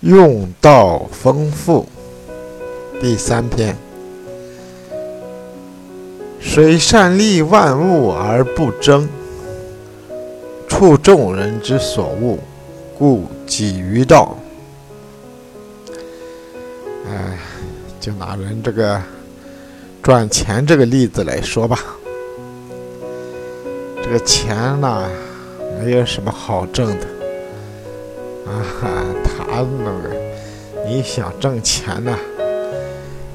[0.00, 1.84] 用道丰富，
[3.00, 3.76] 第三篇。
[6.38, 9.08] 水善利万物而不争，
[10.68, 12.38] 处众人之所恶，
[12.96, 14.36] 故几于道。
[17.08, 17.36] 哎，
[17.98, 19.02] 就拿人这个
[20.00, 21.76] 赚钱这个例子来说吧，
[24.00, 25.08] 这个钱呐，
[25.82, 27.06] 没有什么好挣的
[28.46, 28.88] 啊哈。
[29.62, 30.10] 那个，
[30.86, 32.16] 你想挣钱呢，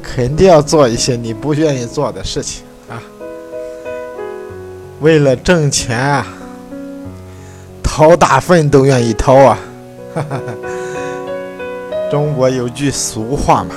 [0.02, 3.02] 肯定要做一些你不愿意做的事情啊。
[5.02, 6.28] 为了挣钱啊，
[7.82, 9.60] 掏大粪都愿意掏啊。
[12.12, 13.74] 中国有句俗话嘛，“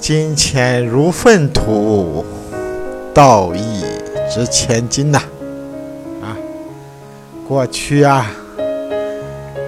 [0.00, 2.24] 金钱如粪土，
[3.14, 3.84] 道义
[4.32, 5.22] 值千金”呐。
[6.20, 6.36] 啊，
[7.46, 8.30] 过去啊。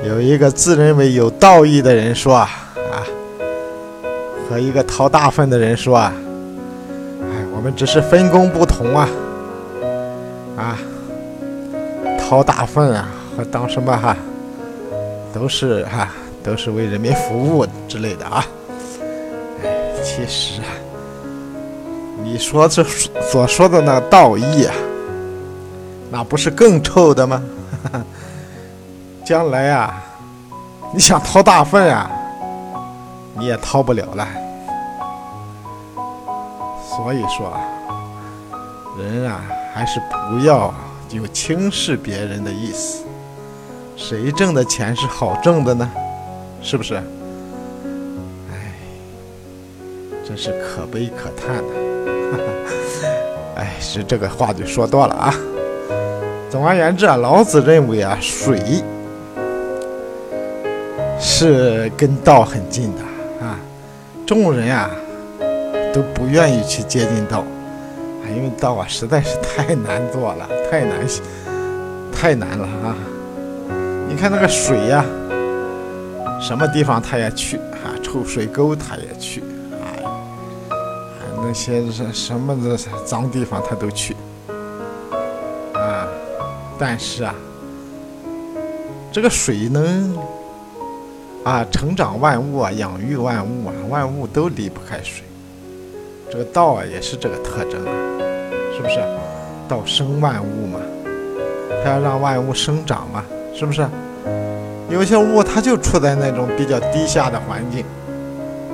[0.06, 2.48] 有一个自认为有道义的人说：“啊，
[4.48, 6.12] 和一个掏大粪的人说，哎，
[7.54, 9.08] 我们只是分工不同啊，
[10.56, 10.78] 啊，
[12.18, 14.16] 掏大粪啊和当什么哈，
[15.34, 16.08] 都是哈，
[16.42, 18.46] 都是为人民服务之类的啊。
[19.64, 19.68] 哎，
[20.04, 20.70] 其实啊，
[22.22, 24.74] 你说这所说的那道义啊，
[26.12, 27.42] 那不是更臭的吗？”
[27.82, 28.04] 哈 哈
[29.26, 30.00] 将来啊，
[30.94, 32.08] 你想掏大粪啊，
[33.34, 34.24] 你也掏不了了。
[36.88, 37.60] 所以说啊，
[38.96, 39.40] 人啊，
[39.74, 40.72] 还是不要
[41.10, 43.02] 有轻视别人的意思。
[43.96, 45.90] 谁挣的钱是好挣的呢？
[46.62, 46.94] 是不是？
[48.52, 48.74] 哎，
[50.24, 51.74] 真是可悲可叹呐！
[53.58, 55.34] 哎，是这个话就说多了啊。
[56.48, 58.84] 总而言之啊，老子认为啊，水。
[61.18, 63.02] 是跟道很近的
[63.44, 63.58] 啊，
[64.26, 64.90] 众人啊
[65.92, 70.98] 都不愿意去接近道啊，因为道啊实在是太难做了， 太难，
[72.12, 72.94] 太难了啊！
[74.08, 75.04] 你看那个水呀，
[76.40, 79.42] 什么地方他也去啊，臭水沟他也去
[79.72, 80.12] 啊，
[81.42, 84.14] 那些什什么的脏地方他都去
[85.72, 86.06] 啊，
[86.78, 87.34] 但是啊，
[89.10, 90.14] 这个水能。
[91.46, 95.22] 啊，成长万物啊，养育万物啊，万物都离不开水。
[96.28, 97.80] 这个道啊，也是这个特征，
[98.74, 98.98] 是不是？
[99.68, 100.80] 道生万物嘛，
[101.84, 103.22] 它要让万物生长嘛，
[103.54, 103.86] 是不是？
[104.90, 107.84] 有些物它就处在那种比较低下的环境，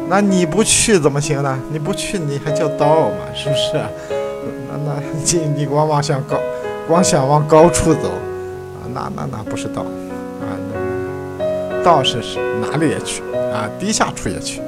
[0.08, 1.58] 那你不去怎么行呢？
[1.70, 3.16] 你不去，你还叫道吗？
[3.34, 3.72] 是不是？
[4.72, 6.40] 那那你你光往想高，
[6.88, 9.84] 光想往高处走啊，那那那不是道。
[11.84, 13.22] 道士是哪里也去
[13.52, 14.60] 啊，低下处也去，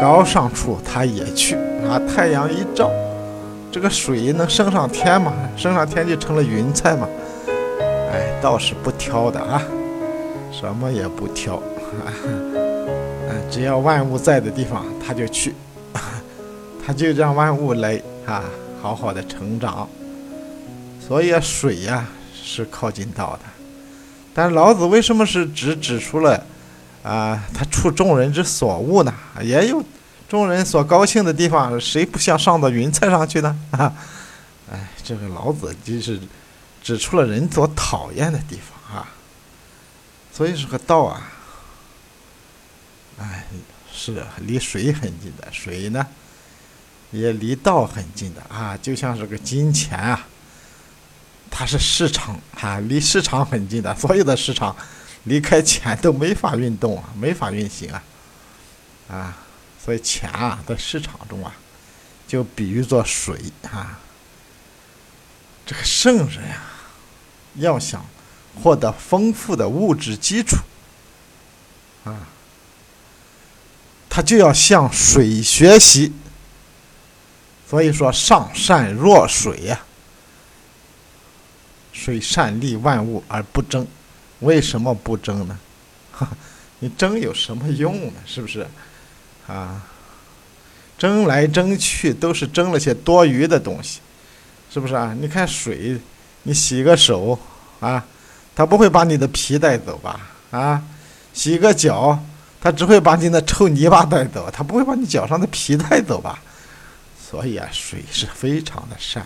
[0.00, 1.54] 高尚处他也去
[1.86, 2.00] 啊。
[2.08, 2.90] 太阳一照，
[3.70, 5.32] 这个水能升上天吗？
[5.56, 7.06] 升上天就成了云彩吗？
[8.12, 9.62] 哎，道士不挑的啊，
[10.50, 12.08] 什么也不挑，啊，
[13.50, 15.54] 只要万物在的地方他就去，
[16.86, 18.42] 他就让万物来啊，
[18.80, 19.86] 好好的成长。
[21.06, 23.53] 所以，水呀是靠近道的。
[24.34, 26.44] 但是老子为什么是只指出了，
[27.04, 29.14] 啊，他处众人之所恶呢？
[29.40, 29.80] 也有
[30.28, 33.56] 众人所高兴的地方，谁不想上到云彩上去呢？
[33.70, 33.94] 啊，
[34.72, 36.20] 哎，这个老子就是
[36.82, 39.08] 指出了人所讨厌的地方啊。
[40.32, 41.30] 所以这个道啊，
[43.20, 43.46] 哎，
[43.92, 46.04] 是离水很近的，水呢
[47.12, 50.26] 也离道很近的啊，就像是个金钱啊。
[51.56, 54.74] 它是市场啊，离市场很近的，所有的市场
[55.22, 58.02] 离开钱都没法运动啊，没法运行啊，
[59.08, 59.36] 啊，
[59.82, 61.54] 所以钱啊，在市场中啊，
[62.26, 64.00] 就比喻作水啊。
[65.64, 66.60] 这个圣人呀，
[67.54, 68.04] 要想
[68.60, 70.56] 获得丰富的物质基础
[72.02, 72.26] 啊，
[74.10, 76.12] 他就要向水学习。
[77.70, 79.80] 所以说，上善若水呀。
[81.94, 83.86] 水善利万物而不争，
[84.40, 85.58] 为什么不争呢？
[86.80, 88.14] 你争有什么用呢？
[88.26, 88.66] 是不是？
[89.46, 89.80] 啊，
[90.98, 94.00] 争来争去都是争了些多余的东西，
[94.70, 95.16] 是不是啊？
[95.18, 95.98] 你看水，
[96.42, 97.38] 你洗个手
[97.80, 98.04] 啊，
[98.56, 100.20] 它不会把你的皮带走吧？
[100.50, 100.82] 啊，
[101.32, 102.18] 洗个脚，
[102.60, 106.42] 它只会把你的臭泥巴带走，它不会把你脚上的皮带走吧？
[107.30, 109.24] 所以啊，水是非常的善，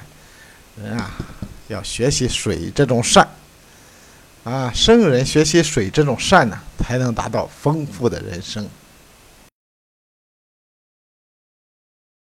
[0.76, 1.10] 人啊。
[1.68, 3.28] 要学习水这种善，
[4.44, 8.66] 啊，圣人学习水这种善呢，才能达到丰富的人生。